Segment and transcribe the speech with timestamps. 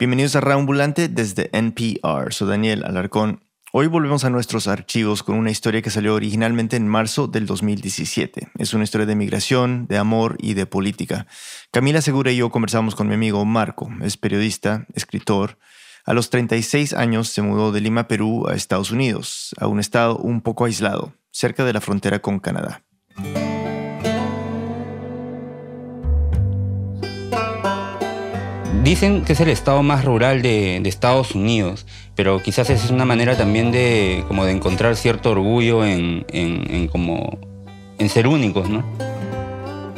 [0.00, 2.32] Bienvenidos a Raambulante desde NPR.
[2.32, 3.44] Soy Daniel Alarcón.
[3.70, 8.48] Hoy volvemos a nuestros archivos con una historia que salió originalmente en marzo del 2017.
[8.56, 11.26] Es una historia de migración, de amor y de política.
[11.70, 13.90] Camila Segura y yo conversamos con mi amigo Marco.
[14.00, 15.58] Es periodista, escritor.
[16.06, 20.16] A los 36 años se mudó de Lima, Perú, a Estados Unidos, a un estado
[20.16, 22.84] un poco aislado, cerca de la frontera con Canadá.
[28.82, 33.36] Dicen que es el estado más rural de, Estados Unidos, pero quizás es una manera
[33.36, 36.24] también de, como de encontrar cierto orgullo en,
[36.90, 37.38] como,
[37.98, 38.82] en ser únicos, ¿no?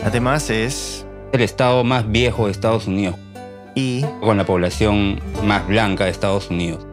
[0.05, 1.07] Además es...
[1.33, 3.15] El estado más viejo de Estados Unidos.
[3.77, 4.05] Y...
[4.21, 6.85] Con la población más blanca de Estados Unidos.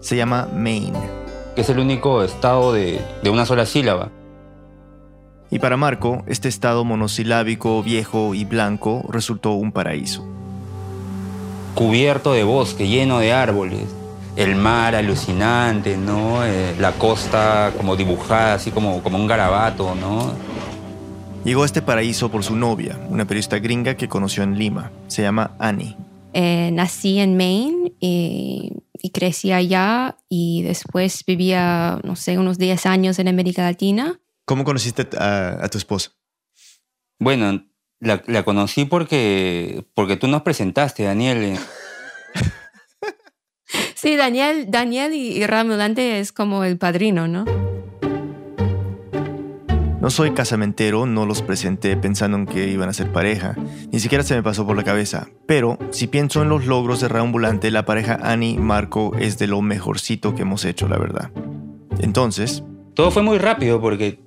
[0.00, 0.98] Se llama Maine.
[1.56, 4.10] Que es el único estado de, de una sola sílaba.
[5.50, 10.37] Y para Marco, este estado monosilábico, viejo y blanco resultó un paraíso
[11.74, 13.84] cubierto de bosque, lleno de árboles.
[14.36, 16.44] El mar alucinante, ¿no?
[16.44, 20.32] Eh, la costa como dibujada, así como, como un garabato, ¿no?
[21.44, 24.92] Llegó a este paraíso por su novia, una periodista gringa que conoció en Lima.
[25.06, 25.96] Se llama Annie.
[26.34, 28.72] Eh, nací en Maine y,
[29.12, 34.20] crecí allá y después vivía, no sé, unos 10 años en América Latina.
[34.44, 36.12] ¿Cómo conociste a, a tu esposa?
[37.18, 37.64] Bueno,
[38.00, 41.58] la, conocí porque, porque tú nos presentaste, Daniel.
[43.94, 47.44] sí, Daniel, Daniel y, y Ramulante es como el padrino, ¿no?
[50.00, 53.56] No soy casamentero, no los presenté pensando en que iban a ser pareja,
[53.90, 55.28] ni siquiera se me pasó por la cabeza.
[55.46, 59.60] Pero si pienso en los logros de Raambulante, la pareja Annie Marco es de lo
[59.60, 61.32] mejorcito que hemos hecho, la verdad.
[61.98, 62.62] Entonces.
[62.94, 64.20] Todo fue muy rápido porque,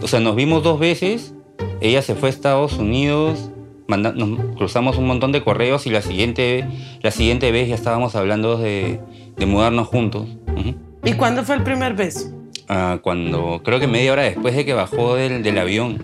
[0.00, 1.34] o sea, nos vimos dos veces
[1.82, 3.50] ella se fue a Estados Unidos,
[3.88, 6.64] nos cruzamos un montón de correos y la siguiente,
[7.02, 9.00] la siguiente vez ya estábamos hablando de,
[9.46, 10.28] mudarnos juntos.
[11.04, 12.32] ¿Y cuándo fue el primer beso?
[12.68, 16.00] Ah, cuando, creo que media hora después de que bajó del, del avión.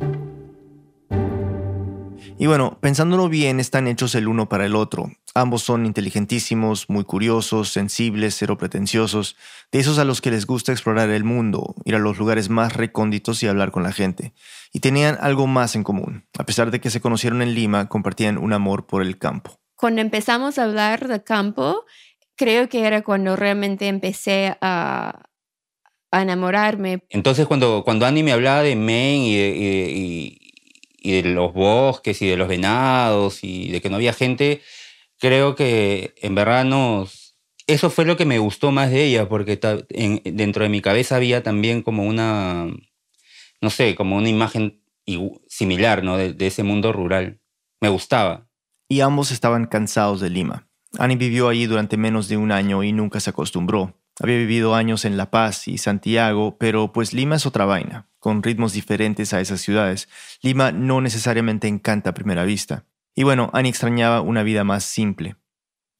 [2.39, 5.13] Y bueno, pensándolo bien, están hechos el uno para el otro.
[5.41, 9.37] Ambos son inteligentísimos, muy curiosos, sensibles, cero pretenciosos,
[9.71, 12.75] de esos a los que les gusta explorar el mundo, ir a los lugares más
[12.75, 14.33] recónditos y hablar con la gente.
[14.73, 16.25] Y tenían algo más en común.
[16.37, 19.61] A pesar de que se conocieron en Lima, compartían un amor por el campo.
[19.77, 21.85] Cuando empezamos a hablar de campo,
[22.35, 25.23] creo que era cuando realmente empecé a,
[26.11, 27.05] enamorarme.
[27.11, 30.39] Entonces, cuando, cuando Andy me hablaba de Maine y,
[31.01, 34.63] y de los bosques y de los venados y de que no había gente,
[35.19, 37.07] creo que en verano
[37.67, 39.61] eso fue lo que me gustó más de ella, porque
[40.25, 42.67] dentro de mi cabeza había también como una,
[43.61, 44.83] no sé, como una imagen
[45.47, 46.17] similar ¿no?
[46.17, 47.41] de, de ese mundo rural.
[47.81, 48.49] Me gustaba.
[48.89, 50.67] Y ambos estaban cansados de Lima.
[50.99, 53.95] Annie vivió allí durante menos de un año y nunca se acostumbró.
[54.21, 58.43] Había vivido años en La Paz y Santiago, pero pues Lima es otra vaina, con
[58.43, 60.09] ritmos diferentes a esas ciudades.
[60.43, 62.85] Lima no necesariamente encanta a primera vista.
[63.19, 65.35] Y bueno, Annie extrañaba una vida más simple.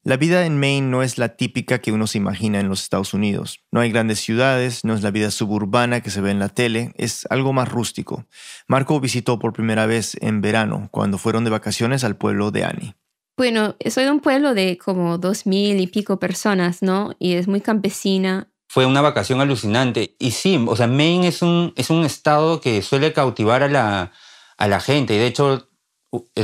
[0.05, 3.13] La vida en Maine no es la típica que uno se imagina en los Estados
[3.13, 3.59] Unidos.
[3.73, 6.93] No hay grandes ciudades, no es la vida suburbana que se ve en la tele,
[6.95, 8.25] es algo más rústico.
[8.69, 12.95] Marco visitó por primera vez en verano, cuando fueron de vacaciones al pueblo de Annie.
[13.35, 17.17] Bueno, soy de un pueblo de como dos mil y pico personas, ¿no?
[17.19, 18.47] Y es muy campesina.
[18.69, 20.15] Fue una vacación alucinante.
[20.19, 24.13] Y sí, o sea, Maine es un, es un estado que suele cautivar a la,
[24.55, 25.15] a la gente.
[25.15, 25.68] Y de hecho,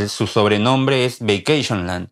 [0.07, 2.09] su sobrenombre es Vacation Land.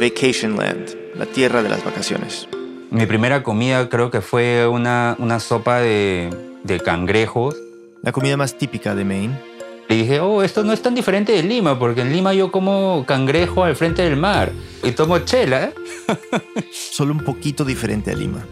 [0.00, 2.48] Vacation Land, la tierra de las vacaciones.
[2.90, 6.30] Mi primera comida creo que fue una, una sopa de,
[6.64, 7.56] de cangrejos.
[8.02, 9.38] La comida más típica de Maine.
[9.88, 13.04] Y dije, oh, esto no es tan diferente de Lima, porque en Lima yo como
[13.06, 15.72] cangrejo al frente del mar y tomo chela.
[16.72, 18.44] Solo un poquito diferente a Lima.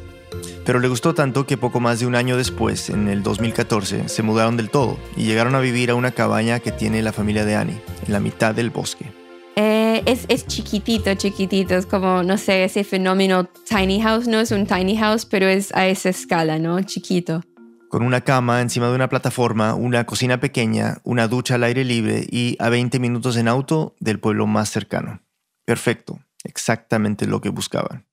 [0.69, 4.23] Pero le gustó tanto que poco más de un año después, en el 2014, se
[4.23, 7.57] mudaron del todo y llegaron a vivir a una cabaña que tiene la familia de
[7.57, 9.11] Annie, en la mitad del bosque.
[9.57, 14.51] Eh, es, es, chiquitito, chiquitito, es como, no sé, ese fenómeno tiny house, no es
[14.51, 16.83] un tiny house, pero es a esa escala, ¿no?
[16.83, 17.41] Chiquito
[17.89, 22.27] con una cama encima de una plataforma, una cocina pequeña, una ducha al aire libre
[22.31, 25.23] y a 20 minutos en auto del pueblo más cercano.
[25.65, 28.08] Perfecto, exactamente lo que buscaban.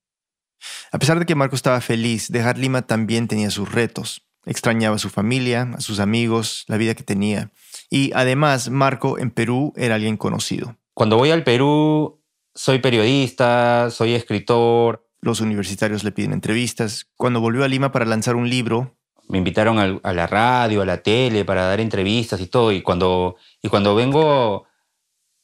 [0.92, 4.22] A pesar de que Marco estaba feliz, dejar Lima también tenía sus retos.
[4.46, 7.52] Extrañaba a su familia, a sus amigos, la vida que tenía.
[7.90, 10.78] Y además, Marco en Perú era alguien conocido.
[10.94, 12.22] Cuando voy al Perú,
[12.54, 15.08] soy periodista, soy escritor.
[15.20, 17.08] Los universitarios le piden entrevistas.
[17.16, 18.96] Cuando volvió a Lima para lanzar un libro,
[19.28, 22.72] me invitaron a la radio, a la tele para dar entrevistas y todo.
[22.72, 24.68] Y cuando, y cuando vengo,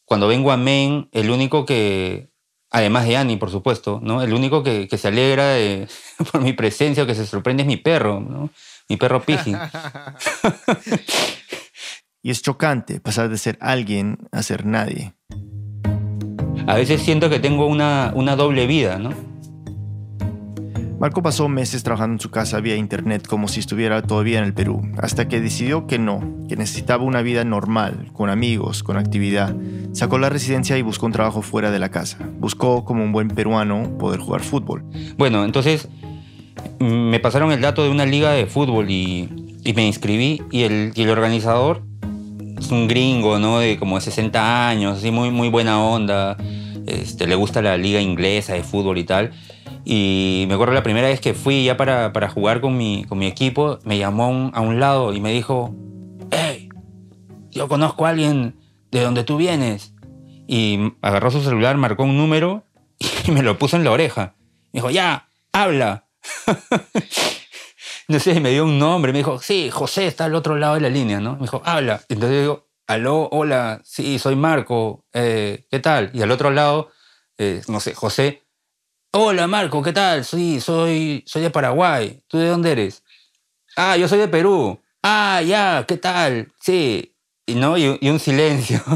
[0.06, 2.31] cuando vengo a Maine, el único que,
[2.72, 4.22] Además de Annie, por supuesto, ¿no?
[4.24, 5.88] El único que, que se alegra de-
[6.32, 8.50] por mi presencia o que se sorprende es mi perro, ¿no?
[8.90, 9.54] Mi perro Piji.
[12.24, 15.14] Y es chocante pasar de ser alguien a ser nadie.
[16.68, 19.12] A veces siento que tengo una, una doble vida, ¿no?
[21.01, 24.53] Marco pasó meses trabajando en su casa vía internet como si estuviera todavía en el
[24.53, 29.56] Perú, hasta que decidió que no, que necesitaba una vida normal, con amigos, con actividad.
[29.94, 32.19] Sacó la residencia y buscó un trabajo fuera de la casa.
[32.38, 34.83] Buscó, como un buen peruano, poder jugar fútbol.
[35.18, 35.89] Bueno, entonces
[36.80, 39.27] mm, me pasaron el dato de una liga de fútbol y,
[39.75, 41.81] me inscribí y el, organizador
[42.59, 43.57] es un gringo, ¿no?
[43.57, 46.38] De como de 60 años, así muy, muy buena onda.
[46.86, 49.31] Este, le gusta la liga inglesa de fútbol y tal.
[49.83, 53.18] Y me acuerdo la primera vez que fui ya para, para jugar con mi, con
[53.18, 55.75] mi equipo, me llamó a un, lado y me dijo,
[56.30, 56.69] hey,
[57.50, 58.60] yo conozco a alguien
[58.92, 59.94] de donde tú vienes.
[60.48, 62.63] Y agarró su celular, marcó un número
[63.25, 64.36] y me lo puso en la oreja.
[64.72, 66.06] Me dijo, ya, habla.
[68.07, 69.12] no sé, me dio un nombre.
[69.12, 71.36] Me dijo, sí, José está al otro lado de la línea, ¿no?
[71.36, 72.01] Me dijo, habla.
[72.07, 76.12] Entonces yo digo, aló, hola, sí, soy Marco, eh, ¿qué tal?
[76.13, 76.92] Y al otro lado,
[77.38, 78.41] eh, no sé, José,
[79.12, 80.24] hola Marco, ¿qué tal?
[80.25, 82.22] Sí, soy, soy de Paraguay.
[82.28, 83.04] ¿Tú de dónde eres?
[83.75, 84.80] Ah, yo soy de Perú.
[85.04, 86.52] Ah, ya, ¿qué tal?
[86.60, 87.16] Sí.
[87.46, 87.78] Y, ¿no?
[87.78, 88.81] y, y un silencio.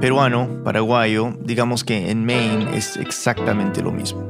[0.00, 4.26] Peruano, paraguayo, digamos que en Maine es exactamente lo mismo.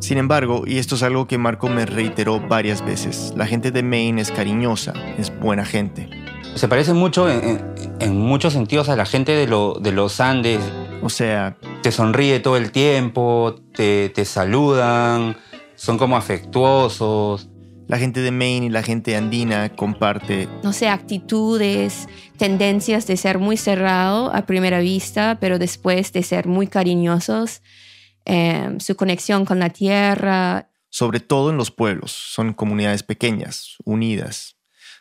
[0.00, 3.82] Sin embargo, y esto es algo que Marco me reiteró varias veces, la gente de
[3.82, 6.10] Maine es cariñosa, es buena gente.
[6.54, 10.20] Se parece mucho en, en- en muchos sentidos a la gente de, lo- de los
[10.20, 10.60] Andes.
[11.02, 15.36] O sea, Te sonríe todo el tiempo, te, te saludan,
[15.74, 17.48] son como afectuosos.
[17.88, 22.06] la gente de Maine y la gente andina comparte no sé, actitudes,
[22.36, 27.62] tendencias de ser muy cerrado a primera vista, pero después de ser muy cariñosos,
[28.26, 30.68] eh, su conexión con la tierra.
[30.90, 34.56] sobre todo en los pueblos, son comunidades pequeñas, unidas.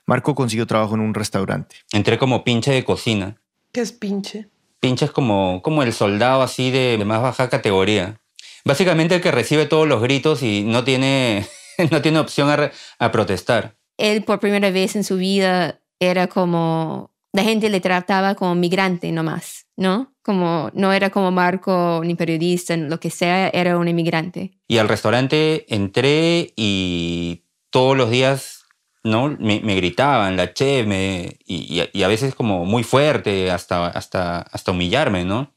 [0.09, 1.75] Marco consiguió trabajo en un restaurante.
[1.91, 3.35] Entré como pinche de cocina.
[3.71, 4.49] ¿Qué es pinche?
[4.79, 8.19] Pinche es como, como el soldado así de, de más baja categoría.
[8.65, 11.45] Básicamente el que recibe todos los gritos y no tiene,
[11.91, 13.75] no tiene opción a, re- a protestar.
[13.97, 19.11] Él por primera vez en su vida era como, la gente le trataba como migrante
[19.11, 20.11] nomás, ¿no?
[20.23, 24.51] Como no era como Marco ni periodista, lo que sea, era un inmigrante.
[24.67, 28.58] Y al restaurante entré y todos los días
[29.03, 29.29] ¿no?
[29.39, 34.39] me, me gritaban, la che, me, y, y- a veces como muy fuerte, hasta, hasta,
[34.41, 35.53] hasta humillarme, ¿no?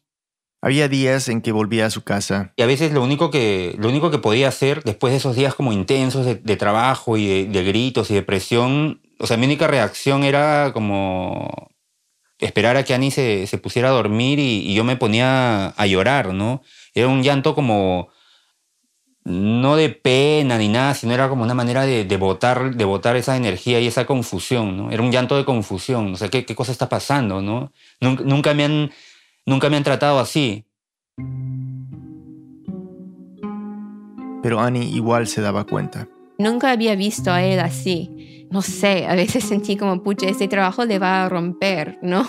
[0.64, 3.88] Había días en que volvía a su casa Y a veces lo único que, lo
[3.88, 7.44] único que podía hacer después de esos días como intensos de, de trabajo y de,
[7.46, 11.70] de gritos y de presión, o sea, mi única reacción era como
[12.38, 15.86] esperar a que Annie se, se pusiera a dormir y, y yo me ponía a
[15.86, 16.62] llorar, ¿no?
[16.94, 18.08] Era un llanto como,
[19.24, 23.16] no de pena ni nada, sino era como una manera de, de botar, de botar
[23.16, 24.90] esa energía y esa confusión, ¿no?
[24.90, 27.72] Era un llanto de confusión, o sea, ¿qué, qué cosa está pasando, no?
[28.00, 28.90] Nunca, nunca, me han,
[29.46, 30.64] nunca me han tratado así.
[34.42, 36.08] pero Annie igual se daba cuenta.
[36.38, 38.48] Nunca había visto a él así.
[38.50, 42.28] No sé, a veces sentí como, pucha, este trabajo le va a romper, ¿no?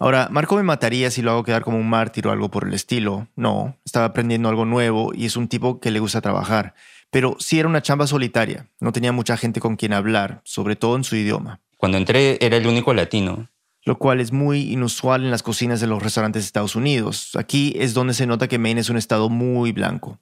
[0.00, 2.74] Ahora, Marco me mataría si lo hago quedar como un mártir o algo por el
[2.74, 3.26] estilo.
[3.34, 6.74] No, estaba aprendiendo algo nuevo y es un tipo que le gusta trabajar.
[7.10, 8.68] Pero sí era una chamba solitaria.
[8.80, 11.60] No tenía mucha gente con quien hablar, sobre todo en su idioma.
[11.76, 13.48] Cuando entré era el único latino.
[13.84, 17.34] Lo cual es muy inusual en las cocinas de los restaurantes de Estados Unidos.
[17.36, 20.20] Aquí es donde se nota que Maine es un estado muy blanco.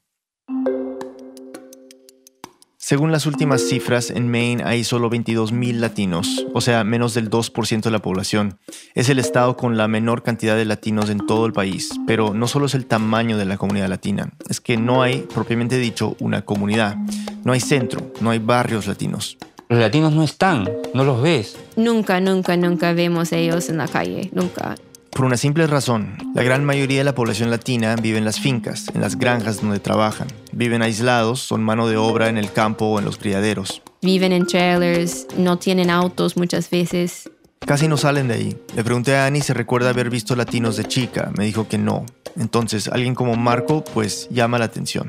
[2.88, 7.83] Según las últimas cifras, en Maine hay solo 22.000 latinos, o sea, menos del 2%
[7.83, 8.61] de la población.
[8.95, 12.47] Es el estado con la menor cantidad de latinos en todo el país, pero no
[12.47, 16.43] solo es el tamaño de la comunidad latina, es que no hay, propiamente dicho, una
[16.43, 16.95] comunidad.
[17.43, 19.37] No hay centro, no hay barrios latinos.
[19.69, 21.57] Los latinos no están, no los ves.
[21.75, 24.76] Nunca, nunca, nunca vemos a ellos en la calle, nunca.
[25.16, 28.88] Por una simple razón, la gran mayoría de la población latina vive en las fincas,
[28.94, 30.28] en las granjas donde trabajan.
[30.52, 33.80] Viven aislados, son mano de obra en el campo o en los criaderos.
[34.02, 37.30] Viven en trailers, no tienen autos muchas veces.
[37.61, 38.56] Casi no salen de ahí.
[38.76, 41.32] Le pregunté a Annie si recuerda haber visto latinos de chica.
[41.38, 42.04] Me dijo que no.
[42.37, 45.08] Entonces, alguien como Marco, pues llama la atención.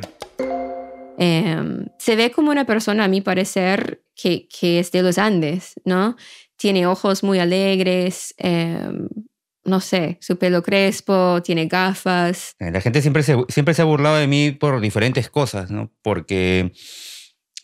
[1.17, 5.73] Em, se ve como una persona, a mi parecer, que, que es de los Andes,
[5.83, 6.15] ¿no?
[6.55, 9.09] Tiene ojos muy alegres, em,
[9.67, 12.55] no sé, su pelo crespo, tiene gafas.
[12.59, 15.91] Eh, La gente siempre se, siempre se ha burlado de mí por diferentes cosas, ¿no?
[16.01, 16.71] Porque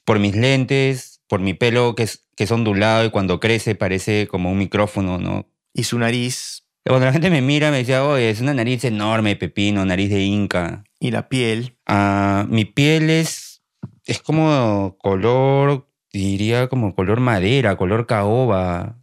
[0.05, 4.27] por mis lentes, por mi pelo que es, que es ondulado y cuando crece parece
[4.27, 5.47] como un micrófono, ¿no?
[5.73, 9.35] Y su nariz Cuando la gente me mira, me decía, oye, es una nariz enorme,
[9.35, 10.83] pepino, nariz de inca.
[10.99, 13.63] y la piel Ah, mi piel es,
[14.05, 18.99] es como color, diría como color madera, color caoba,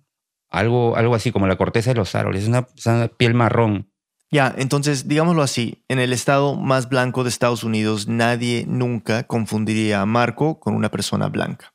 [0.50, 3.90] algo, algo así como la corteza de los árboles, es una, es una piel marrón.
[4.32, 10.00] Ya, entonces, digámoslo así, en el estado más blanco de Estados Unidos nadie nunca confundiría
[10.00, 11.72] a Marco con una persona blanca.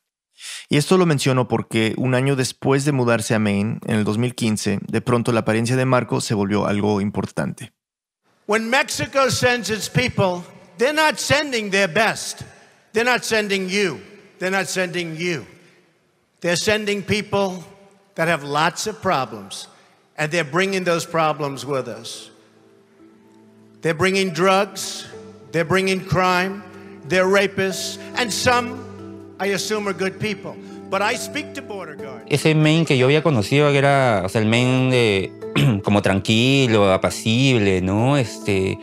[0.70, 4.80] Y esto lo menciono porque un año después de mudarse a Maine, en el 2015,
[4.88, 7.74] de pronto la apariencia de Marco se volvió algo importante.
[8.48, 10.44] When Mexico sends its people,
[10.78, 12.42] they're not sending their best.
[12.94, 14.00] They're not sending you.
[14.40, 15.46] They're not sending you.
[16.42, 17.64] They're sending people
[18.16, 19.68] that have lots of problems,
[20.18, 22.32] and they're bringing those problems with us.
[23.82, 25.06] They're bringing drugs,
[25.52, 26.64] they're bringing crime,
[27.08, 30.56] they're rapists, and some, I assume, are good people.
[30.90, 32.26] But I speak to border guards.
[32.30, 36.92] Ese Maine que yo había conocido, que era, o sea, el Maine de, como tranquilo,
[36.92, 38.18] apacible, ¿no?
[38.18, 38.80] Este,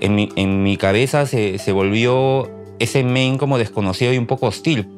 [0.00, 4.46] en mi, en mi cabeza se, se volvió ese Maine como desconocido y un poco
[4.46, 4.88] hostil.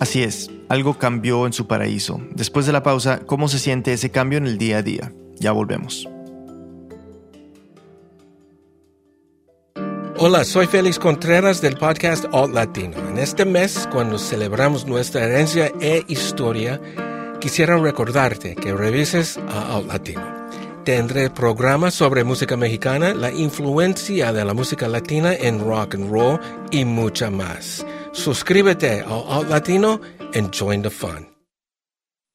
[0.00, 2.20] Así es, algo cambió en su paraíso.
[2.30, 5.12] Después de la pausa, ¿cómo se siente ese cambio en el día a día?
[5.40, 6.08] Ya volvemos.
[10.16, 12.96] Hola, soy Félix Contreras del podcast Alt Latino.
[13.08, 16.80] En este mes, cuando celebramos nuestra herencia e historia,
[17.40, 20.40] quisiera recordarte que revises a Alt Latino.
[20.84, 26.38] Tendré programas sobre música mexicana, la influencia de la música latina en rock and roll
[26.70, 27.84] y mucha más.
[28.12, 30.00] Suscríbete a Alt Latino
[30.34, 31.28] and join the fun.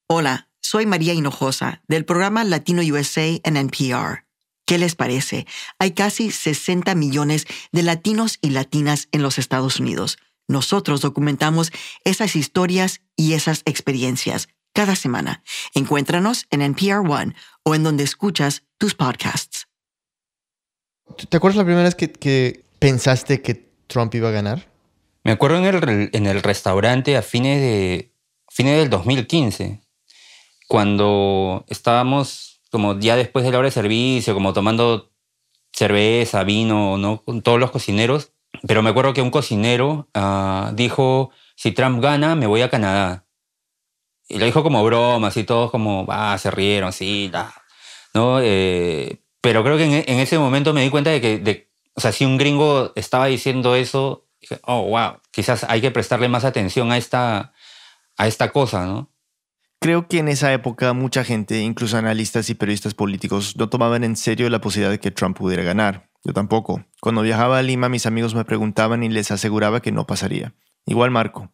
[0.08, 4.24] Hola, soy María Hinojosa del programa Latino USA en NPR.
[4.66, 5.46] ¿Qué les parece?
[5.78, 10.18] Hay casi 60 millones de latinos y latinas en los Estados Unidos.
[10.48, 11.72] Nosotros documentamos
[12.04, 15.42] esas historias y esas experiencias cada semana.
[15.74, 19.66] Encuéntranos en NPR One o en donde escuchas tus podcasts.
[21.28, 24.68] ¿Te acuerdas la primera vez que, que pensaste que Trump iba a ganar?
[25.26, 28.12] Me acuerdo en el, en el restaurante a fines, de,
[28.48, 29.80] fines del 2015,
[30.68, 35.10] cuando estábamos como ya después de la hora de servicio, como tomando
[35.72, 37.24] cerveza, vino, ¿no?
[37.24, 38.34] Con todos los cocineros.
[38.68, 43.26] Pero me acuerdo que un cocinero ah, dijo, si Trump gana, me voy a Canadá.
[44.28, 47.52] Y lo dijo como broma, así todos como, ah, se rieron, sí, da.
[48.14, 48.38] ¿no?
[48.40, 52.12] Eh, pero creo que en, ese momento me di cuenta de que, de, o sea,
[52.12, 56.92] si un gringo estaba diciendo eso, dije, oh, wow, quizás hay que prestarle más atención
[56.92, 57.52] a esta,
[58.16, 59.10] a esta cosa, ¿no?
[59.80, 64.16] Creo que en esa época mucha gente, incluso analistas y periodistas políticos, no tomaban en
[64.16, 66.08] serio la posibilidad de que Trump pudiera ganar.
[66.24, 66.84] Yo tampoco.
[67.00, 70.54] Cuando viajaba a Lima, mis amigos me preguntaban y les aseguraba que no pasaría.
[70.86, 71.52] Igual Marco.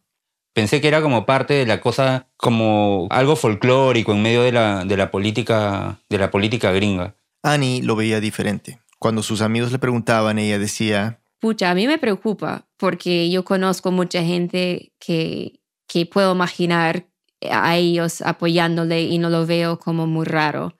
[0.53, 4.85] Pensé que era como parte de la cosa, como algo folclórico en medio de la,
[4.85, 7.15] de la política, de la política gringa.
[7.43, 8.79] Annie lo veía diferente.
[8.99, 13.93] Cuando sus amigos le preguntaban, ella decía, Pucha, a mí me preocupa porque yo conozco
[13.93, 17.07] mucha gente que, que puedo imaginar
[17.49, 20.75] a ellos apoyándole y no lo veo como muy raro.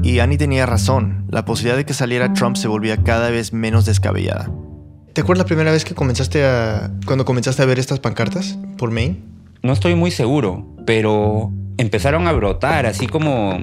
[0.00, 1.26] y Annie tenía razón.
[1.28, 4.48] La posibilidad de que saliera Trump se volvía cada vez menos descabellada.
[5.12, 6.92] ¿Te acuerdas la primera vez que comenzaste a.
[7.04, 9.24] cuando comenzaste a ver estas pancartas por Maine?
[9.60, 13.58] No estoy muy seguro, pero empezaron a brotar así como,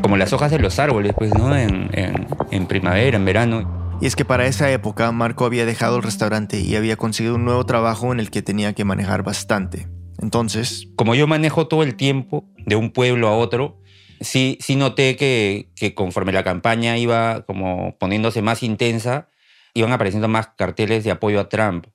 [0.00, 1.54] como las hojas de los árboles, pues, ¿no?
[1.54, 3.77] En, en, en primavera, en verano.
[4.00, 7.44] Y es que para esa época Marco había dejado el restaurante y había conseguido un
[7.44, 9.88] nuevo trabajo en el que tenía que manejar bastante.
[10.20, 13.80] Entonces, Como yo manejo todo el tiempo de un pueblo a otro,
[14.20, 19.28] sí, sí noté que, que conforme la campaña iba como poniéndose más intensa,
[19.74, 21.86] iban apareciendo más carteles de apoyo a Trump.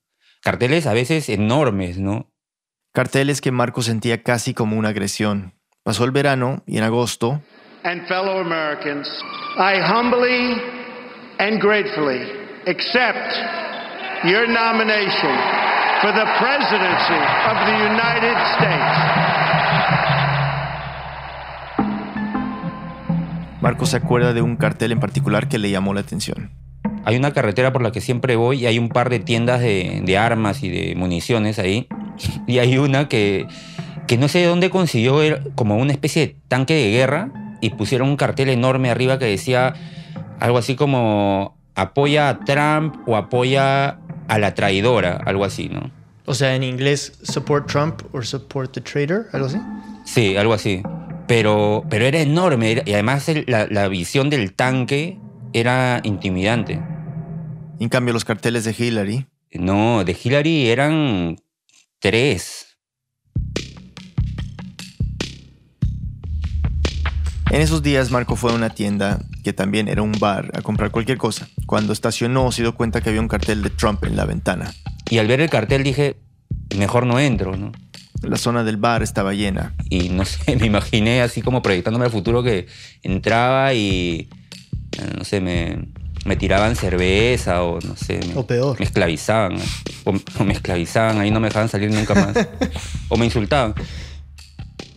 [0.42, 2.34] Carteles a veces enormes, ¿no?
[2.94, 5.56] carteles que Marco sentía casi como una agresión.
[5.84, 7.42] Pasó el verano y en agosto,
[7.84, 9.10] and fellow Americans,
[9.58, 10.83] I humbly
[11.40, 12.22] and gratefully
[12.68, 13.34] accept
[14.24, 15.36] your nomination
[16.02, 19.24] for the presidency of the United States.
[23.62, 26.52] Marco se acuerda de un cartel en particular que le llamó la atención.
[27.06, 30.02] Hay una carretera por la que siempre voy y hay un par de tiendas de,
[30.04, 31.88] de armas y de municiones ahí.
[32.48, 33.48] Y hay una que,
[34.08, 35.20] que no sé de dónde consiguió
[35.56, 37.30] como una especie de tanque de guerra
[37.62, 39.74] y pusieron un cartel enorme arriba que decía
[40.44, 43.98] algo así como apoya a Trump o apoya
[44.28, 45.90] a la traidora, algo así, ¿no?
[46.26, 49.58] O sea, en inglés, support Trump o support the traitor, algo así.
[50.04, 50.84] Sí, algo así.
[51.30, 55.18] Pero, pero era enorme y además el- la, la visión del tanque
[55.54, 56.82] era intimidante.
[57.80, 61.38] En cambio, los carteles de Hillary No, de Hillary eran
[62.00, 62.76] tres.
[67.50, 70.92] En esos días Marco fue a una tienda, que también era un bar, a comprar
[70.92, 71.48] cualquier cosa.
[71.66, 74.74] Cuando estacionó se dio cuenta que había un cartel de Trump en la ventana.
[75.10, 76.18] Y al ver el cartel dije,
[76.78, 77.72] mejor no entro, ¿no?
[78.22, 79.76] La zona del bar estaba llena.
[79.90, 82.68] Y no sé, me imaginé así como proyectándome al futuro que
[83.02, 84.30] entraba y,
[84.98, 85.90] eh, no sé, me,
[86.26, 88.20] me tiraban cerveza o no sé.
[88.28, 88.80] Me, O peor.
[88.80, 89.58] Me esclavizaban.
[90.06, 92.48] O, o me esclavizaban, ahí no me dejaban salir nunca más.
[93.10, 93.74] o me insultaban.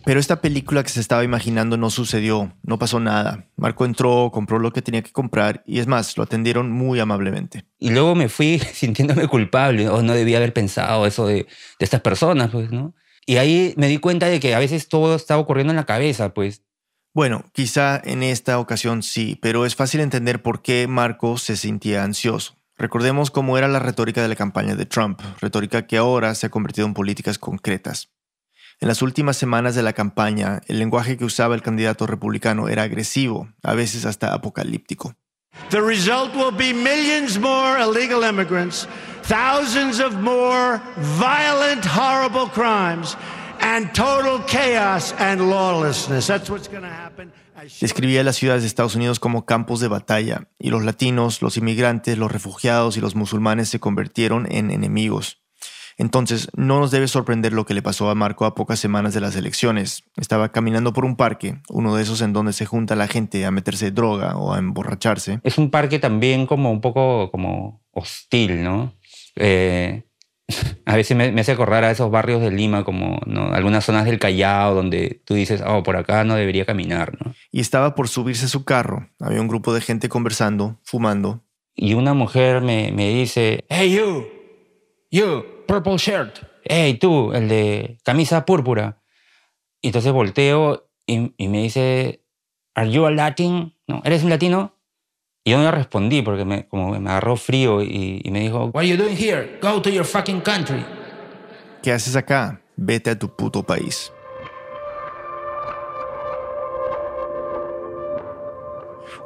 [0.07, 3.49] Pero esta película que se estaba imaginando no sucedió, no pasó nada.
[3.57, 7.65] Marco entró, compró lo que tenía que comprar y es más, lo atendieron muy amablemente.
[7.77, 9.89] Y luego me fui sintiéndome culpable.
[9.89, 11.47] O no debía haber pensado eso de, de
[11.81, 12.95] estas personas, pues, ¿no?
[13.25, 16.33] Y ahí me di cuenta de que a veces todo estaba ocurriendo en la cabeza,
[16.33, 16.63] pues.
[17.13, 22.05] Bueno, quizá en esta ocasión sí, pero es fácil entender por qué Marco se sentía
[22.05, 22.55] ansioso.
[22.77, 26.49] Recordemos cómo era la retórica de la campaña de Trump, retórica que ahora se ha
[26.49, 28.09] convertido en políticas concretas.
[28.79, 32.83] En las últimas semanas de la campaña, el lenguaje que usaba el candidato republicano era
[32.83, 35.15] agresivo, a veces hasta apocalíptico.
[35.69, 38.87] The result will be millions more illegal immigrants,
[39.23, 40.79] thousands of more
[41.19, 43.17] violent, horrible crimes,
[43.59, 46.27] and total chaos and lawlessness.
[46.27, 47.33] That's what's going to happen.
[47.81, 52.17] Describía las ciudades de Estados Unidos como campos de batalla, y los latinos, los inmigrantes,
[52.17, 55.41] los refugiados y los musulmanes se convirtieron en enemigos.
[55.97, 59.21] Entonces, no nos debe sorprender lo que le pasó a Marco a pocas semanas de
[59.21, 60.03] las elecciones.
[60.15, 63.51] Estaba caminando por un parque, uno de esos en donde se junta la gente a
[63.51, 65.39] meterse droga o a emborracharse.
[65.43, 68.93] Es un parque también como un poco como hostil, ¿no?
[69.35, 70.03] Eh,
[70.85, 73.51] a veces me, me hace acordar a esos barrios de Lima, como ¿no?
[73.51, 77.33] algunas zonas del Callao, donde tú dices, oh, por acá no debería caminar, ¿no?
[77.51, 79.09] Y estaba por subirse a su carro.
[79.19, 81.43] Había un grupo de gente conversando, fumando.
[81.75, 84.27] Y una mujer me, me dice, hey you,
[85.11, 89.01] you, purple shirt, hey tú, el de camisa púrpura.
[89.81, 92.23] Y entonces volteo y, y me dice,
[92.73, 93.75] are you a Latin?
[93.87, 94.01] ¿No?
[94.03, 94.73] ¿Eres un latino?
[95.43, 98.65] Y yo no le respondí porque me, como me agarró frío y, y me dijo,
[98.73, 99.59] what are you doing here?
[99.61, 100.83] Go to your fucking country.
[101.81, 102.59] ¿Qué haces acá?
[102.75, 104.11] Vete a tu puto país.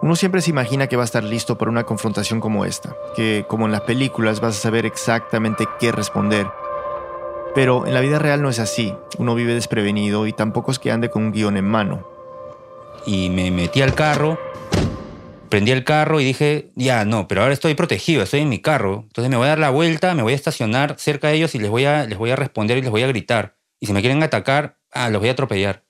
[0.01, 3.45] Uno siempre se imagina que va a estar listo para una confrontación como esta, que
[3.47, 6.47] como en las películas vas a saber exactamente qué responder.
[7.53, 10.91] Pero en la vida real no es así, uno vive desprevenido y tampoco es que
[10.91, 12.07] ande con un guion en mano.
[13.05, 14.39] Y me metí al carro,
[15.49, 19.03] prendí el carro y dije, ya, no, pero ahora estoy protegido, estoy en mi carro.
[19.03, 21.59] Entonces me voy a dar la vuelta, me voy a estacionar cerca de ellos y
[21.59, 23.55] les voy a, les voy a responder y les voy a gritar.
[23.79, 25.83] Y si me quieren atacar, ah, los voy a atropellar.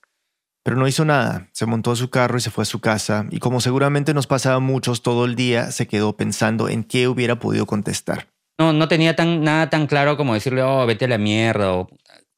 [0.64, 3.26] Pero no hizo nada, se montó a su carro y se fue a su casa,
[3.30, 7.08] y como seguramente nos pasaba a muchos todo el día, se quedó pensando en qué
[7.08, 8.28] hubiera podido contestar.
[8.58, 11.72] No, no tenía tan, nada tan claro como decirle, oh, vete a la mierda.
[11.72, 11.88] O...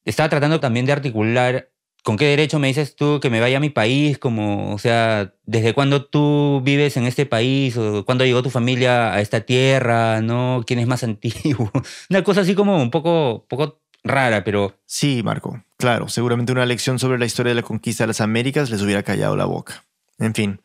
[0.05, 1.69] Estaba tratando también de articular
[2.05, 5.35] con qué derecho me dices tú que me vaya a mi país, como, o sea,
[5.45, 10.21] desde cuándo tú vives en este país, o cuándo llegó tu familia a esta tierra,
[10.21, 10.63] ¿no?
[10.67, 11.71] ¿Quién es más antiguo?
[12.11, 16.99] Una cosa así como un poco, poco rara, pero Sí, Marco, claro, seguramente una lección
[16.99, 19.83] sobre la historia de la conquista de las Américas les hubiera callado la boca.
[20.19, 20.61] En fin,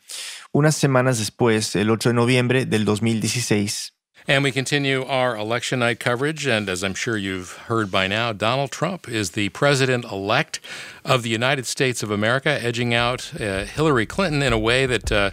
[0.51, 3.93] unas semanas después, el 8 de noviembre del 2016,
[4.27, 6.45] And we continue our election night coverage.
[6.45, 10.59] And as I'm sure you've heard by now, Donald Trump is the president elect
[11.03, 15.11] of the United States of America, edging out uh, Hillary Clinton in a way that
[15.11, 15.31] uh,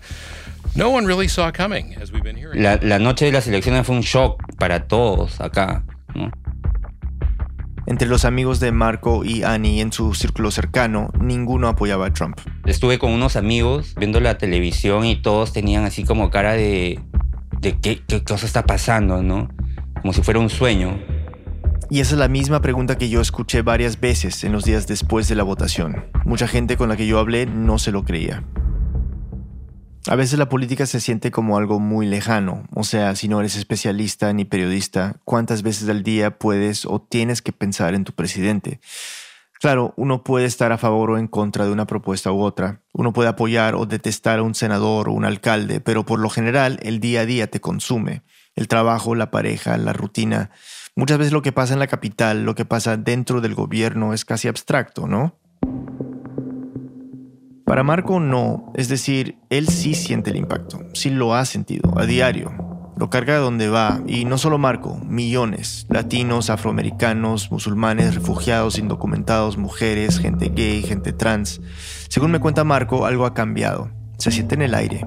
[0.74, 2.62] no one really saw coming, as we've been hearing.
[2.62, 5.82] la, la noche de las elecciones fue un shock para todos acá,
[6.14, 6.30] ¿no?
[7.86, 12.38] Entre los amigos de Marco y Annie en su círculo cercano, ninguno apoyaba a Trump.
[12.64, 17.00] Estuve con unos amigos viendo la televisión y todos tenían así como cara de,
[17.60, 19.48] de qué, qué cosa está pasando, ¿no?
[20.00, 20.98] Como si fuera un sueño.
[21.88, 25.28] Y esa es la misma pregunta que yo escuché varias veces en los días después
[25.28, 26.04] de la votación.
[26.24, 28.42] Mucha gente con la que yo hablé no se lo creía.
[30.08, 33.56] A veces la política se siente como algo muy lejano, o sea, si no eres
[33.56, 38.78] especialista ni periodista, ¿cuántas veces al día puedes o tienes que pensar en tu presidente?
[39.58, 43.12] Claro, uno puede estar a favor o en contra de una propuesta u otra, uno
[43.12, 47.00] puede apoyar o detestar a un senador o un alcalde, pero por lo general el
[47.00, 48.22] día a día te consume.
[48.54, 50.50] El trabajo, la pareja, la rutina.
[50.94, 54.24] Muchas veces lo que pasa en la capital, lo que pasa dentro del gobierno es
[54.24, 55.36] casi abstracto, ¿no?
[57.66, 62.06] Para Marco no, es decir, él sí siente el impacto, sí lo ha sentido a
[62.06, 62.52] diario,
[62.96, 69.56] lo carga de donde va, y no solo Marco, millones, latinos, afroamericanos, musulmanes, refugiados, indocumentados,
[69.56, 71.60] mujeres, gente gay, gente trans.
[72.08, 75.04] Según me cuenta Marco, algo ha cambiado, se siente en el aire.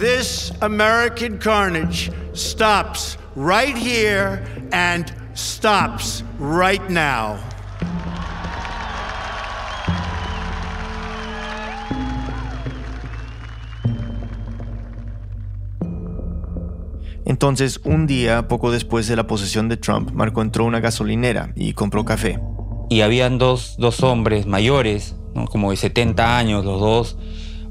[0.00, 4.42] This American carnage stops right here
[4.72, 7.36] and stops right now.
[17.26, 21.52] Entonces, un día, poco después de la posesión de Trump, Marco entró a una gasolinera
[21.56, 22.38] y compró café.
[22.88, 25.46] Y habían dos, dos hombres mayores, ¿no?
[25.46, 27.18] como de 70 años, los dos,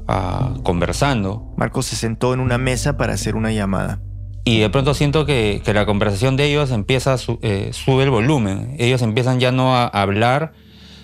[0.08, 1.54] ah, conversando.
[1.56, 4.02] Marco se sentó en una mesa para hacer una llamada.
[4.44, 8.04] Y de pronto siento que, que la conversación de ellos empieza a su- eh, sube
[8.04, 8.76] el volumen.
[8.78, 10.52] Ellos empiezan ya no a hablar,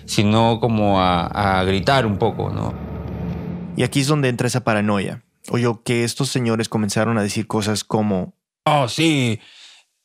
[0.05, 1.25] sino como a,
[1.59, 2.73] a gritar un poco, ¿no?
[3.75, 5.23] Y aquí es donde entra esa paranoia.
[5.49, 9.39] Oyó que estos señores comenzaron a decir cosas como, Oh, sí,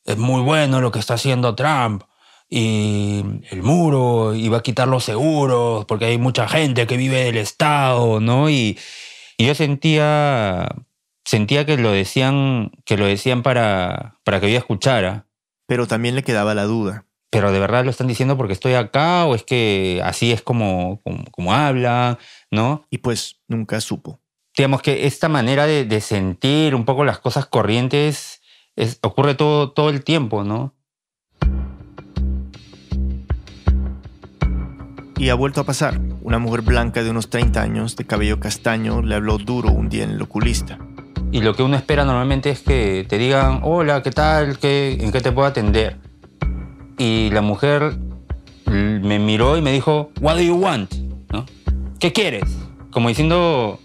[0.05, 2.03] es muy bueno lo que está haciendo Trump.
[2.49, 7.23] Y el muro, y va a quitar los seguros, porque hay mucha gente que vive
[7.25, 8.49] del Estado, ¿no?
[8.49, 8.77] Y,
[9.37, 10.67] y yo sentía,
[11.25, 15.27] sentía que lo decían, que lo decían para, para que yo escuchara.
[15.67, 17.05] pero también le quedaba la duda.
[17.31, 21.01] Pero de verdad lo están diciendo porque estoy acá, o es que así es como,
[21.03, 22.17] como, como hablan,
[22.51, 22.85] ¿no?
[22.89, 24.21] Y pues nunca supo.
[24.57, 28.38] digamos que esta manera de, de sentir un poco las cosas corrientes
[28.79, 30.73] es- ocurre todo, todo el tiempo, ¿no?
[35.17, 35.99] Y ha vuelto a pasar.
[36.21, 40.05] Una mujer blanca de unos 30 años, de cabello castaño, le habló duro un día
[40.05, 40.77] en el oculista.
[41.31, 44.57] Y lo que uno espera normalmente es que te digan, hola, ¿qué tal?
[44.57, 45.97] ¿Qué, ¿En qué te puedo atender?
[46.97, 47.97] Y la mujer
[48.65, 50.93] me miró y me dijo, What do you want?
[51.33, 51.45] ¿No?
[51.99, 52.43] ¿Qué quieres?
[52.91, 53.79] Como diciendo,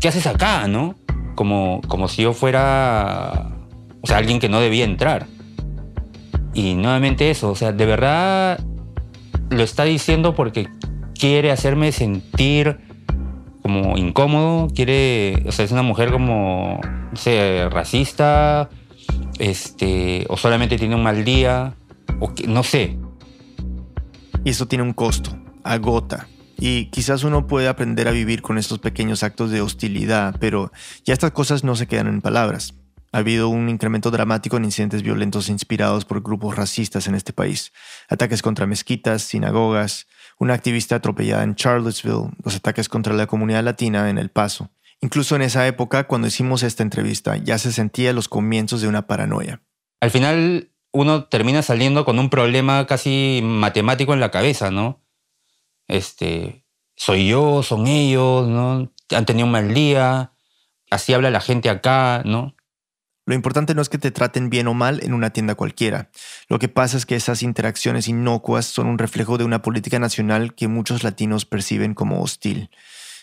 [0.00, 0.68] ¿qué haces acá?
[0.68, 0.94] ¿no?
[1.34, 3.50] Como, como si yo fuera,
[4.06, 5.26] o sea, alguien que no debía entrar.
[6.54, 8.60] Y nuevamente eso, o sea, de verdad
[9.50, 10.68] lo está diciendo porque
[11.18, 12.78] quiere hacerme sentir
[13.62, 18.70] como incómodo, quiere, o sea, es una mujer como, no sé, racista,
[19.40, 21.74] este, o solamente tiene un mal día,
[22.20, 22.96] o que, no sé.
[24.44, 26.28] Y eso tiene un costo, agota.
[26.60, 30.70] Y quizás uno puede aprender a vivir con estos pequeños actos de hostilidad, pero
[31.04, 32.72] ya estas cosas no se quedan en palabras.
[33.16, 37.72] Ha habido un incremento dramático en incidentes violentos inspirados por grupos racistas en este país.
[38.10, 40.06] Ataques contra mezquitas, sinagogas,
[40.38, 44.68] una activista atropellada en Charlottesville, los ataques contra la comunidad latina en El Paso.
[45.00, 49.06] Incluso en esa época, cuando hicimos esta entrevista, ya se sentía los comienzos de una
[49.06, 49.62] paranoia.
[50.02, 55.00] Al final uno termina saliendo con un problema casi matemático en la cabeza, ¿no?
[55.88, 58.92] Este, soy yo, son ellos, ¿no?
[59.10, 60.32] Han tenido un mal día,
[60.90, 62.55] así habla la gente acá, ¿no?
[63.26, 66.10] Lo importante no es que te traten bien o mal en una tienda cualquiera.
[66.48, 70.54] Lo que pasa es que esas interacciones inocuas son un reflejo de una política nacional
[70.54, 72.70] que muchos latinos perciben como hostil.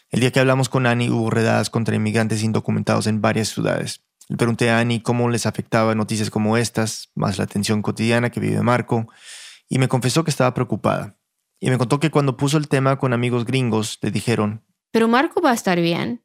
[0.09, 4.01] El día que hablamos con Annie hubo redadas contra inmigrantes indocumentados en varias ciudades.
[4.27, 8.41] Le pregunté a Annie cómo les afectaba noticias como estas, más la tensión cotidiana que
[8.41, 9.07] vive Marco,
[9.69, 11.15] y me confesó que estaba preocupada.
[11.61, 15.41] Y me contó que cuando puso el tema con amigos gringos, le dijeron, Pero Marco
[15.41, 16.22] va a estar bien.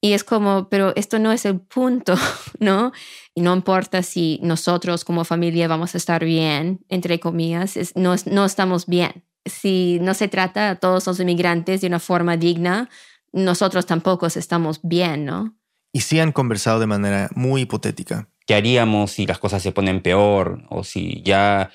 [0.00, 2.14] Y es como, pero esto no es el punto,
[2.60, 2.92] ¿no?
[3.34, 8.14] Y no importa si nosotros como familia vamos a estar bien, entre comillas, es- no,
[8.26, 9.24] no estamos bien.
[9.44, 12.88] Si no se trata a todos los inmigrantes de una forma digna,
[13.32, 15.54] nosotros tampoco estamos bien, ¿no?
[15.90, 18.28] y sí han conversado de manera muy hipotética.
[18.46, 20.62] ¿Qué haríamos si las cosas se ponen peor?
[20.68, 21.70] O si ya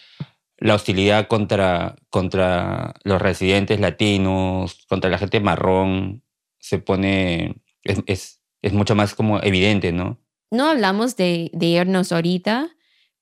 [0.60, 6.24] la hostilidad contra, contra los residentes latinos, contra la gente marrón,
[6.60, 10.20] se pone, es, es, es mucho más como evidente, ¿no?
[10.52, 12.70] No hablamos de, de irnos ahorita,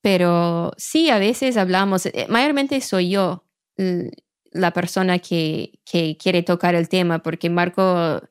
[0.02, 3.46] pero sí, a veces hablamos, eh, mayormente soy yo
[4.52, 8.22] la persona que, que quiere tocar el tema, porque Marco,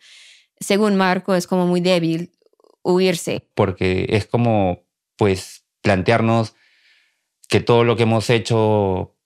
[0.59, 2.33] según Marco, es como muy débil
[2.83, 3.49] huirse.
[3.55, 4.85] Porque es como,
[5.16, 6.55] pues, plantearnos
[7.49, 9.16] que todo lo que hemos hecho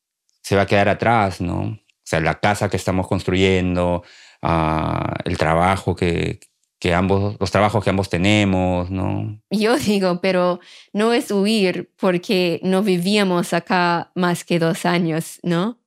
[0.42, 1.60] se va a quedar atrás, ¿no?
[1.60, 4.04] O sea, la casa que estamos construyendo,
[4.42, 6.40] ah, el trabajo que,
[6.78, 9.40] que ambos, los trabajos que ambos tenemos, ¿no?
[9.50, 10.60] Yo digo, pero
[10.92, 15.78] no es huir porque no vivíamos acá más que dos años, ¿no?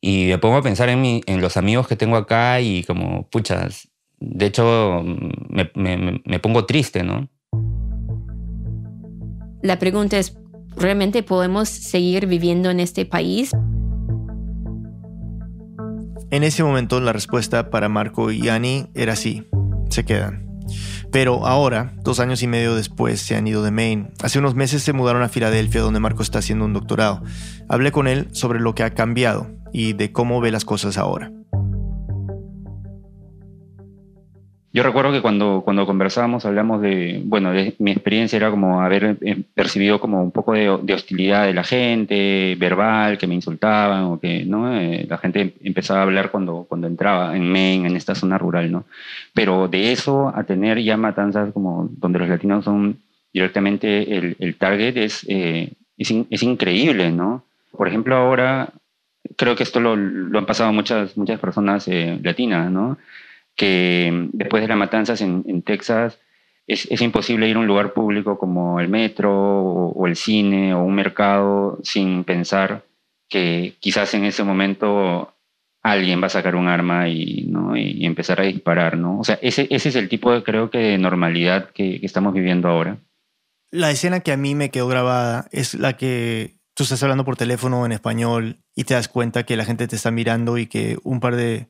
[0.00, 3.28] Y me pongo a pensar en, mi, en los amigos que tengo acá y como,
[3.28, 7.28] puchas, de hecho me, me, me pongo triste, ¿no?
[9.62, 10.38] La pregunta es,
[10.76, 13.50] ¿realmente podemos seguir viviendo en este país?
[16.30, 19.49] En ese momento la respuesta para Marco y Annie era sí,
[19.90, 20.48] se quedan.
[21.12, 24.10] Pero ahora, dos años y medio después, se han ido de Maine.
[24.22, 27.22] Hace unos meses se mudaron a Filadelfia, donde Marco está haciendo un doctorado.
[27.68, 31.32] Hablé con él sobre lo que ha cambiado y de cómo ve las cosas ahora.
[34.72, 39.16] Yo recuerdo que cuando, cuando conversábamos hablamos de, bueno, de, mi experiencia era como haber
[39.20, 44.04] eh, percibido como un poco de, de, hostilidad de la gente, verbal, que me insultaban
[44.04, 44.72] o que, ¿no?
[44.72, 48.70] Eh, la gente empezaba a hablar cuando, cuando entraba en Maine, en esta zona rural,
[48.70, 48.84] ¿no?
[49.34, 52.98] Pero de eso a tener ya matanzas como donde los latinos son
[53.32, 57.42] directamente el, el target es, eh, es, in- es increíble, ¿no?
[57.76, 58.68] Por ejemplo, ahora
[59.36, 62.98] creo que esto lo, lo han pasado muchas, muchas personas eh, latinas, ¿no?
[63.60, 66.18] Que después de las matanzas en, Texas
[66.66, 70.82] es, es imposible ir a un lugar público como el metro o, el cine o
[70.82, 72.84] un mercado sin pensar
[73.28, 75.34] que quizás en ese momento
[75.82, 77.76] alguien va a sacar un arma y, ¿no?
[77.76, 79.18] y, empezar a disparar, ¿no?
[79.18, 82.66] O sea, ese, ese es el tipo de, creo que, normalidad que, que estamos viviendo
[82.66, 82.96] ahora.
[83.70, 87.36] La escena que a mí me quedó grabada es la que tú estás hablando por
[87.36, 90.96] teléfono en español y te das cuenta que la gente te está mirando y que
[91.02, 91.68] un par de,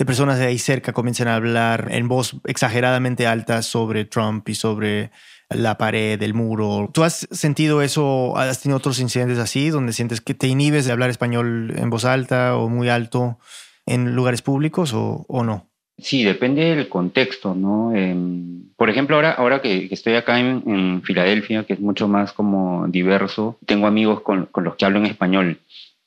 [0.00, 4.54] de personas de ahí cerca comienzan a hablar en voz exageradamente alta sobre Trump y
[4.54, 5.10] sobre
[5.50, 6.88] la pared, el muro.
[6.90, 8.34] ¿Tú has sentido eso?
[8.38, 12.06] ¿Has tenido otros incidentes así donde sientes que te inhibes de hablar español en voz
[12.06, 13.38] alta o muy alto
[13.84, 15.68] en lugares públicos o, no?
[15.98, 17.94] Sí, depende del contexto, ¿no?
[17.94, 22.32] Em, por ejemplo, ahora, ahora que, estoy acá en, en Filadelfia, que es mucho más
[22.32, 25.60] como diverso, tengo amigos con, con los que hablo en español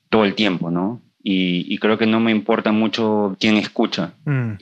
[0.10, 1.00] todo el tiempo, ¿no?
[1.24, 4.56] Y, y creo que no me importa mucho quién escucha, Mm,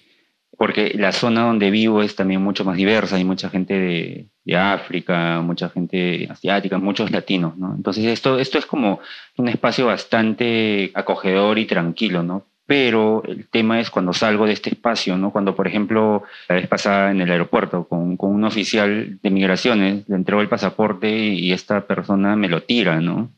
[0.57, 4.57] porque la zona donde vivo es también mucho más diversa, hay mucha gente de, de
[4.57, 7.73] África, mucha gente asiática, muchos latinos, ¿no?
[7.75, 8.99] Entonces esto, esto es como
[9.37, 12.45] un espacio bastante acogedor y tranquilo, ¿no?
[12.67, 15.31] Pero el tema es cuando salgo de este espacio, ¿no?
[15.31, 20.07] Cuando, por ejemplo, la vez pasada en el aeropuerto con, con un oficial de migraciones,
[20.07, 23.31] le entregó el pasaporte y esta persona me lo tira, ¿no?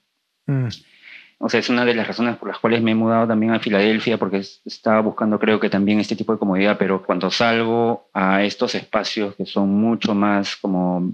[0.48, 0.68] mm.
[1.46, 3.60] O sea, es una de las razones por las cuales me he mudado también a
[3.60, 8.08] Filadelfia, porque es- estaba buscando, creo que también este tipo de comodidad, pero cuando salgo
[8.14, 11.12] a estos espacios que son mucho más como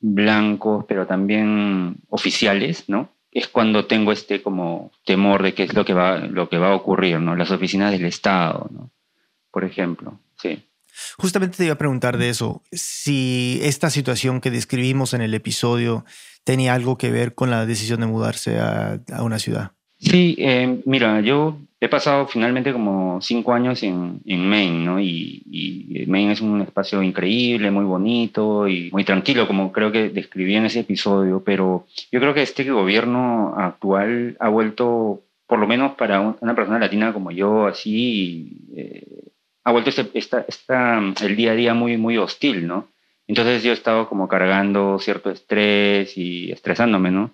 [0.00, 3.10] blancos, pero también oficiales, ¿no?
[3.30, 6.70] Es cuando tengo este como temor de qué es lo que va, lo que va
[6.70, 7.36] a ocurrir, ¿no?
[7.36, 8.90] Las oficinas del Estado, ¿no?
[9.52, 10.64] Por ejemplo, sí.
[11.18, 16.04] Justamente te iba a preguntar de eso, si esta situación que describimos en el episodio
[16.44, 19.72] tenía algo que ver con la decisión de mudarse a, una ciudad.
[19.98, 25.00] Sí, eh, mira, yo he pasado finalmente como cinco años en, Maine, ¿no?
[25.00, 30.54] Y, Maine es un espacio increíble, muy bonito y muy tranquilo, como creo que describí
[30.54, 35.96] en ese episodio, pero yo creo que este gobierno actual ha vuelto, por lo menos
[35.96, 39.27] para un- una persona latina como yo, así, eh,
[39.68, 42.88] ha vuelto este, esta, esta, el día a día muy, muy hostil, ¿no?
[43.26, 47.30] Entonces yo he estado como cargando cierto estrés y estresándome, ¿no?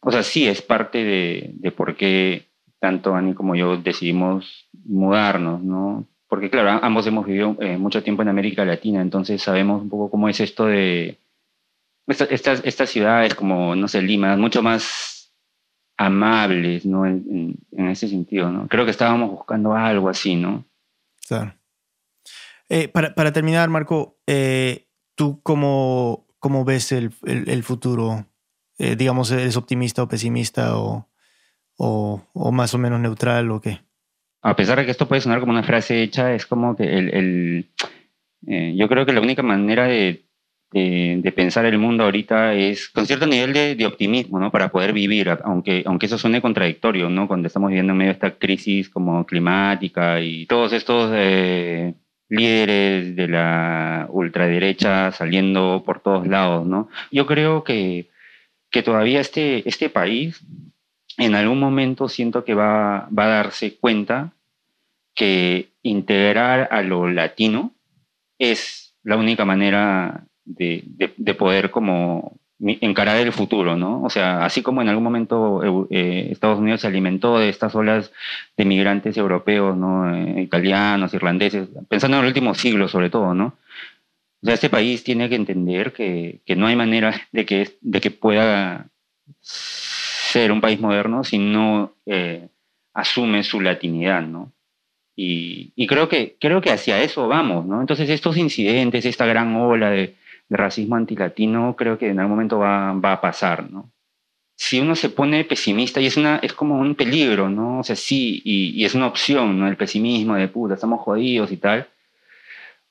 [0.00, 2.44] O sea, sí, es parte de, de por qué
[2.80, 6.06] tanto Ani como yo decidimos mudarnos, ¿no?
[6.28, 10.10] Porque claro, ambos hemos vivido eh, mucho tiempo en América Latina, entonces sabemos un poco
[10.10, 11.18] cómo es esto de
[12.06, 15.34] esta- estas, estas ciudades como, no sé, Lima, mucho más
[15.96, 17.06] amables, ¿no?
[17.06, 18.68] En, en- en ese sentido, ¿no?
[18.68, 20.64] Creo que estábamos buscando algo así, ¿no?
[22.68, 28.26] Eh, para, terminar, Marco, eh, ¿tú cómo, cómo ves el, el- futuro?
[28.78, 31.08] Eh, digamos, ¿eres optimista o pesimista o,
[31.76, 33.80] o, o más o menos neutral o qué?
[34.40, 37.68] a pesar de que esto puede sonar como una frase hecha, es como que el,
[38.46, 40.27] el, yo creo que la única manera de,
[40.70, 44.50] de, de pensar el mundo ahorita es con cierto nivel de, de optimismo, ¿no?
[44.50, 47.26] Para poder vivir, aunque, aunque eso suene contradictorio, ¿no?
[47.26, 51.94] Cuando estamos viviendo en medio de esta crisis como climática y todos estos eh,
[52.28, 56.88] líderes de la ultraderecha saliendo por todos lados, ¿no?
[57.10, 58.10] Yo creo que,
[58.70, 60.44] que todavía este, este país
[61.16, 64.32] en algún momento siento que va, va a darse cuenta
[65.14, 67.72] que integrar a lo latino
[68.38, 74.02] es la única manera de, de- de poder como encarar el futuro, ¿no?
[74.02, 77.74] O sea, así como en algún momento eu- eh, Estados Unidos se alimentó de estas
[77.76, 78.10] olas
[78.56, 80.12] de migrantes europeos, ¿no?
[80.14, 83.54] Eh, italianos, irlandeses, pensando en el último siglo sobre todo, ¿no?
[84.42, 88.00] O sea, este país tiene que entender que, que no hay manera de que, de
[88.00, 88.86] que pueda
[89.40, 92.48] ser un país moderno si no eh,
[92.94, 94.52] asume su latinidad, ¿no?
[95.16, 97.80] Y, y creo, que, creo que hacia eso vamos, ¿no?
[97.80, 100.14] Entonces estos incidentes, esta gran ola de,
[100.48, 103.90] de racismo antilatino, creo que en algún momento va, va a pasar, ¿no?
[104.56, 107.78] Si uno se pone pesimista, y es, una, es como un peligro, ¿no?
[107.78, 109.68] O sea, sí, y, y es una opción, ¿no?
[109.68, 111.88] El pesimismo de puta, estamos jodidos y tal.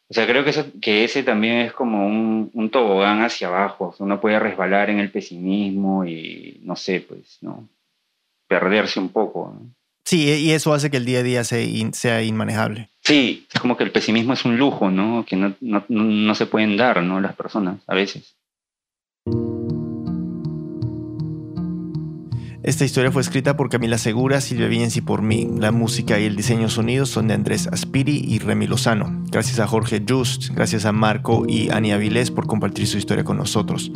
[0.09, 3.93] O sea, creo que, eso, que ese también es como un, tobogán hacia abajo.
[3.99, 7.67] O uno puede resbalar en el pesimismo y, no sé, pues, ¿no?
[8.47, 9.53] Perderse un poco.
[9.53, 9.76] ¿no?
[10.09, 12.87] Sí, y eso hace que el día a día sea, in- sea inmanejable.
[13.03, 15.25] Sí, es como que el pesimismo es un lujo, ¿no?
[15.27, 15.53] Que no-
[15.89, 17.19] no se pueden dar, ¿no?
[17.19, 18.37] Las personas, a veces.
[22.67, 25.47] Esta historia fue escrita por Camila Segura, Silvia Viñez y por mí.
[25.57, 29.09] La música y el diseño sonido son de Andrés Aspiri y Remy Lozano.
[29.31, 33.37] Gracias a Jorge Just, gracias a Marco y Ani Avilés por compartir su historia con
[33.37, 33.89] nosotros.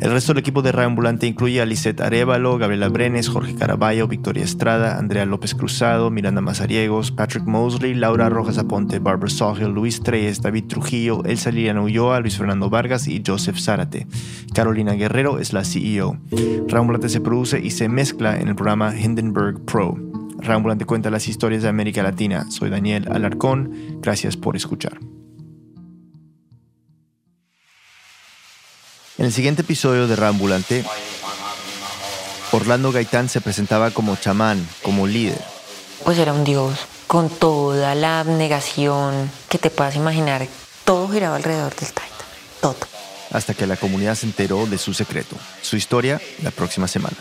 [0.00, 4.08] El resto del equipo de Radio Ambulante incluye a Lisette Arevalo, Gabriela Brenes, Jorge Caraballo,
[4.08, 10.00] Victoria Estrada, Andrea López Cruzado, Miranda Mazariegos, Patrick Mosley, Laura Rojas Aponte, Barbara Sawhill, Luis
[10.00, 14.06] Treyes, David Trujillo, Elsa Liliana Ulloa, Luis Fernando Vargas y Joseph Zárate.
[14.54, 16.16] Carolina Guerrero es la CEO.
[16.30, 19.96] Radio Ambulante se produce y se mezcla en el programa Hindenburg Pro.
[20.38, 22.46] Rambulante cuenta las historias de América Latina.
[22.48, 23.98] Soy Daniel Alarcón.
[24.00, 24.98] Gracias por escuchar.
[29.18, 30.84] En el siguiente episodio de Rambulante,
[32.52, 35.40] Orlando Gaitán se presentaba como chamán, como líder.
[36.04, 40.46] Pues era un dios, con toda la abnegación que te puedas imaginar.
[40.84, 42.24] Todo giraba alrededor del Taita,
[42.60, 42.76] todo.
[43.32, 45.36] Hasta que la comunidad se enteró de su secreto.
[45.62, 47.16] Su historia la próxima semana.